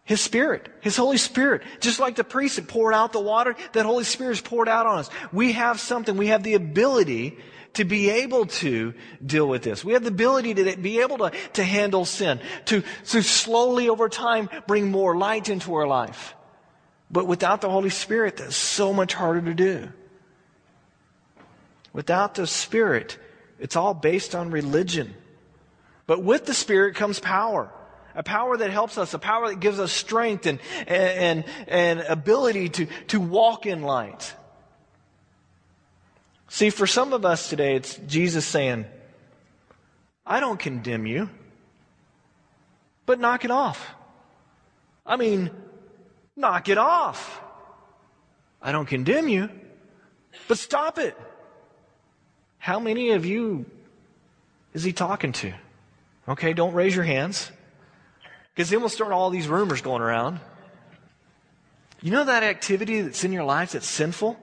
[0.04, 1.64] His Spirit, His Holy Spirit.
[1.80, 4.86] Just like the priest had poured out the water, that Holy Spirit is poured out
[4.86, 5.10] on us.
[5.32, 7.40] We have something, we have the ability
[7.74, 8.94] to be able to
[9.26, 9.84] deal with this.
[9.84, 14.10] We have the ability to be able to, to handle sin, to, to slowly over
[14.10, 16.36] time bring more light into our life.
[17.12, 19.90] But without the Holy Spirit, that's so much harder to do.
[21.94, 23.20] Without the Spirit,
[23.60, 25.14] it's all based on religion.
[26.08, 27.70] But with the Spirit comes power.
[28.16, 32.70] A power that helps us, a power that gives us strength and, and, and ability
[32.70, 34.34] to, to walk in light.
[36.50, 38.86] See, for some of us today, it's Jesus saying,
[40.26, 41.30] I don't condemn you,
[43.06, 43.96] but knock it off.
[45.06, 45.50] I mean,
[46.42, 47.42] knock it off.
[48.62, 49.50] I don't condemn you,
[50.48, 51.18] but stop it.
[52.58, 53.66] How many of you
[54.74, 55.54] is he talking to?
[56.28, 57.52] Okay, don't raise your hands.
[58.54, 60.40] Because then we'll start all these rumors going around.
[62.02, 64.38] You know that activity that's in your life that's sinful?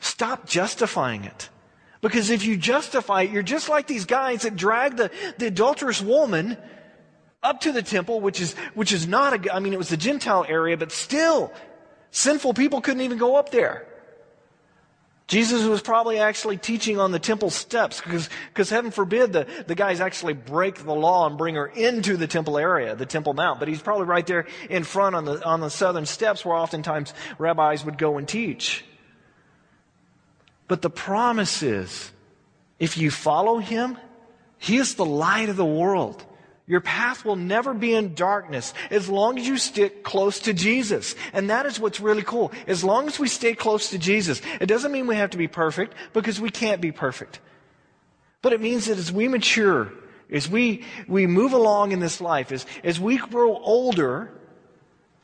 [0.00, 1.48] Stop justifying it.
[2.00, 6.02] Because if you justify it, you're just like these guys that drag the, the adulterous
[6.02, 6.58] woman
[7.44, 9.96] up to the temple, which is, which is not a, I mean, it was the
[9.96, 11.52] Gentile area, but still,
[12.10, 13.86] sinful people couldn't even go up there.
[15.26, 19.74] Jesus was probably actually teaching on the temple steps because, because heaven forbid the, the
[19.74, 23.58] guys actually break the law and bring her into the temple area, the temple mount.
[23.58, 27.14] But he's probably right there in front on the, on the southern steps where oftentimes
[27.38, 28.84] rabbis would go and teach.
[30.68, 32.10] But the promise is,
[32.78, 33.96] if you follow him,
[34.58, 36.24] he is the light of the world.
[36.66, 41.14] Your path will never be in darkness as long as you stick close to Jesus.
[41.34, 42.52] And that is what's really cool.
[42.66, 45.48] As long as we stay close to Jesus, it doesn't mean we have to be
[45.48, 47.40] perfect because we can't be perfect.
[48.40, 49.92] But it means that as we mature,
[50.30, 54.30] as we, we move along in this life, as, as we grow older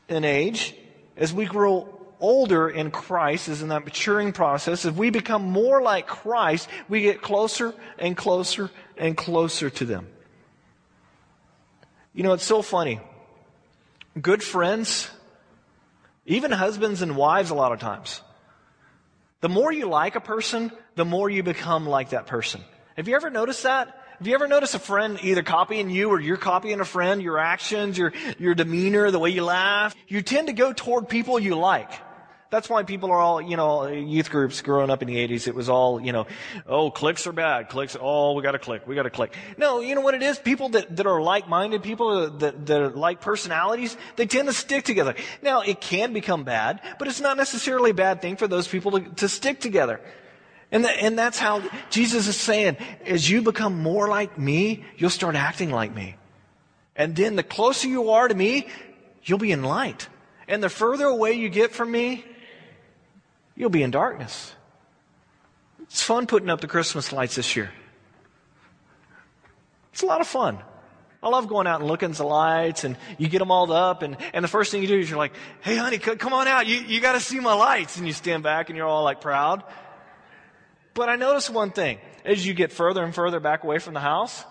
[0.09, 0.75] in age,
[1.17, 5.81] as we grow older in Christ, as in that maturing process, if we become more
[5.81, 10.07] like Christ, we get closer and closer and closer to them.
[12.13, 12.99] You know, it's so funny.
[14.19, 15.09] Good friends,
[16.25, 18.21] even husbands and wives, a lot of times,
[19.39, 22.61] the more you like a person, the more you become like that person.
[22.97, 23.97] Have you ever noticed that?
[24.17, 27.39] Have you ever noticed a friend either copying you or you're copying a friend, your
[27.39, 29.95] actions, your, your demeanor, the way you laugh?
[30.07, 31.89] You tend to go toward people you like.
[32.51, 35.55] That's why people are all, you know, youth groups growing up in the 80s, it
[35.55, 36.27] was all, you know,
[36.67, 37.69] oh, cliques are bad.
[37.69, 39.33] Cliques, oh, we gotta click, we gotta click.
[39.57, 40.37] No, you know what it is?
[40.37, 44.83] People that, that are like-minded, people that, that are like personalities, they tend to stick
[44.83, 45.15] together.
[45.41, 48.91] Now, it can become bad, but it's not necessarily a bad thing for those people
[48.99, 50.01] to, to stick together.
[50.73, 55.09] And, the, and that's how Jesus is saying, as you become more like me, you'll
[55.09, 56.17] start acting like me.
[56.97, 58.67] And then the closer you are to me,
[59.23, 60.09] you'll be in light.
[60.49, 62.25] And the further away you get from me,
[63.61, 64.55] you'll be in darkness.
[65.83, 67.71] It's fun putting up the Christmas lights this year.
[69.93, 70.57] It's a lot of fun.
[71.21, 74.01] I love going out and looking at the lights and you get them all up
[74.01, 76.65] and, and the first thing you do is you're like, hey honey, come on out.
[76.65, 77.97] You, you got to see my lights.
[77.97, 79.63] And you stand back and you're all like proud.
[80.95, 81.99] But I notice one thing.
[82.25, 84.43] As you get further and further back away from the house,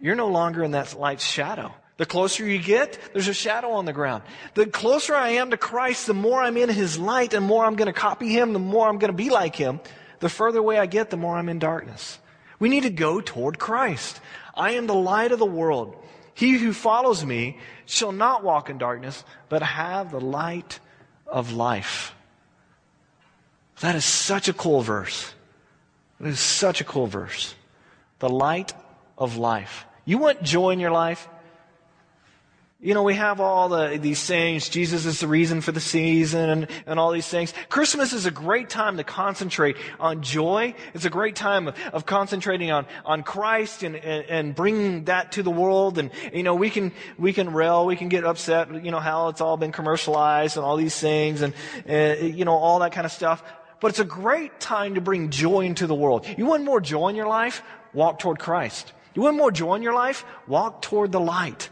[0.00, 1.74] you're no longer in that light's shadow.
[1.98, 4.22] The closer you get, there's a shadow on the ground.
[4.54, 7.76] The closer I am to Christ, the more I'm in His light and more I'm
[7.76, 9.80] going to copy Him, the more I'm going to be like Him.
[10.20, 12.18] The further away I get, the more I'm in darkness.
[12.58, 14.20] We need to go toward Christ.
[14.54, 15.96] I am the light of the world.
[16.34, 20.80] He who follows me shall not walk in darkness, but have the light
[21.26, 22.14] of life.
[23.80, 25.32] That is such a cool verse.
[26.20, 27.54] It is such a cool verse.
[28.18, 28.74] The light
[29.16, 29.86] of life.
[30.04, 31.28] You want joy in your life?
[32.78, 36.50] You know, we have all the, these sayings, Jesus is the reason for the season
[36.50, 37.54] and, and all these things.
[37.70, 40.74] Christmas is a great time to concentrate on joy.
[40.92, 45.32] It's a great time of, of concentrating on, on Christ and, and, and, bringing that
[45.32, 45.96] to the world.
[45.96, 49.28] And, you know, we can, we can rail, we can get upset, you know, how
[49.28, 51.54] it's all been commercialized and all these things and,
[51.88, 53.42] uh, you know, all that kind of stuff.
[53.80, 56.26] But it's a great time to bring joy into the world.
[56.36, 57.62] You want more joy in your life?
[57.94, 58.92] Walk toward Christ.
[59.14, 60.26] You want more joy in your life?
[60.46, 61.70] Walk toward the light.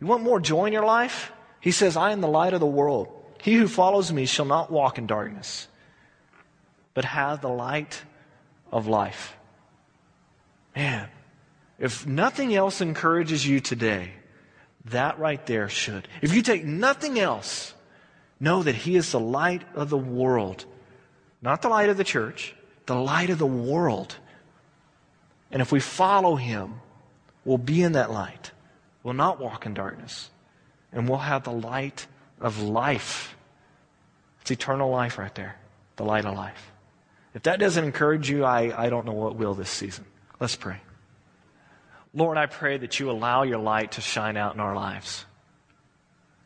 [0.00, 1.32] You want more joy in your life?
[1.60, 3.08] He says, I am the light of the world.
[3.42, 5.68] He who follows me shall not walk in darkness,
[6.94, 8.02] but have the light
[8.70, 9.36] of life.
[10.74, 11.08] Man,
[11.78, 14.12] if nothing else encourages you today,
[14.86, 16.06] that right there should.
[16.22, 17.74] If you take nothing else,
[18.40, 20.64] know that He is the light of the world.
[21.42, 22.54] Not the light of the church,
[22.86, 24.16] the light of the world.
[25.50, 26.80] And if we follow Him,
[27.44, 28.52] we'll be in that light
[29.02, 30.30] will not walk in darkness,
[30.92, 32.06] and we'll have the light
[32.40, 33.36] of life.
[34.42, 35.56] It's eternal life right there,
[35.96, 36.72] the light of life.
[37.34, 40.04] If that doesn't encourage you, I, I don't know what will this season.
[40.40, 40.80] Let's pray.
[42.14, 45.24] Lord, I pray that you allow your light to shine out in our lives.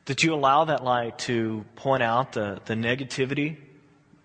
[0.06, 3.56] That you allow that light to point out the, the negativity.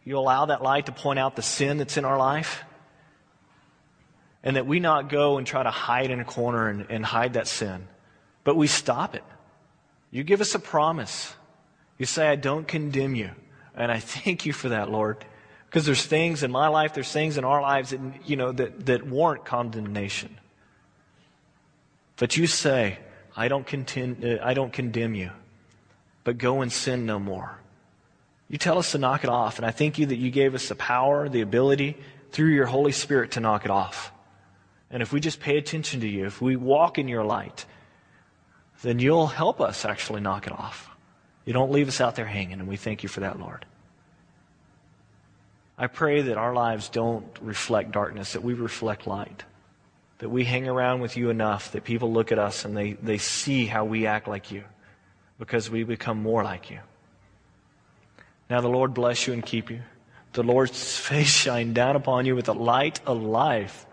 [0.03, 2.63] You allow that light to point out the sin that's in our life.
[4.43, 7.34] And that we not go and try to hide in a corner and, and hide
[7.34, 7.88] that sin
[8.48, 9.26] but we stop it.
[10.10, 11.36] You give us a promise.
[11.98, 13.32] You say, I don't condemn you.
[13.76, 15.26] And I thank you for that, Lord.
[15.66, 18.86] Because there's things in my life, there's things in our lives that, you know, that,
[18.86, 20.38] that warrant condemnation.
[22.16, 23.00] But you say,
[23.36, 25.32] I don't, contend, uh, I don't condemn you,
[26.24, 27.60] but go and sin no more.
[28.48, 30.70] You tell us to knock it off, and I thank you that you gave us
[30.70, 31.98] the power, the ability,
[32.32, 34.14] through your Holy Spirit to knock it off.
[34.89, 37.66] And if we just pay attention to you, if we walk in your light,
[38.82, 40.89] then you'll help us actually knock it off.
[41.45, 43.65] You don't leave us out there hanging, and we thank you for that, Lord.
[45.78, 49.43] I pray that our lives don't reflect darkness, that we reflect light.
[50.19, 53.19] That we hang around with you enough that people look at us and they, they
[53.19, 54.63] see how we act like you
[55.38, 56.80] because we become more like you.
[58.49, 59.82] Now the Lord bless you and keep you.
[60.34, 63.86] The Lord's face shine down upon you with the light of life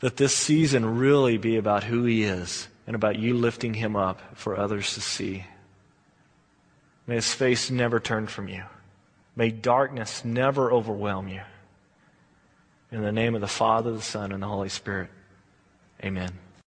[0.00, 4.36] that this season really be about who He is and about you lifting Him up
[4.36, 5.44] for others to see.
[7.06, 8.62] May His face never turn from you.
[9.34, 11.42] May darkness never overwhelm you.
[12.90, 15.10] In the name of the Father, the Son, and the Holy Spirit,
[16.02, 16.32] amen.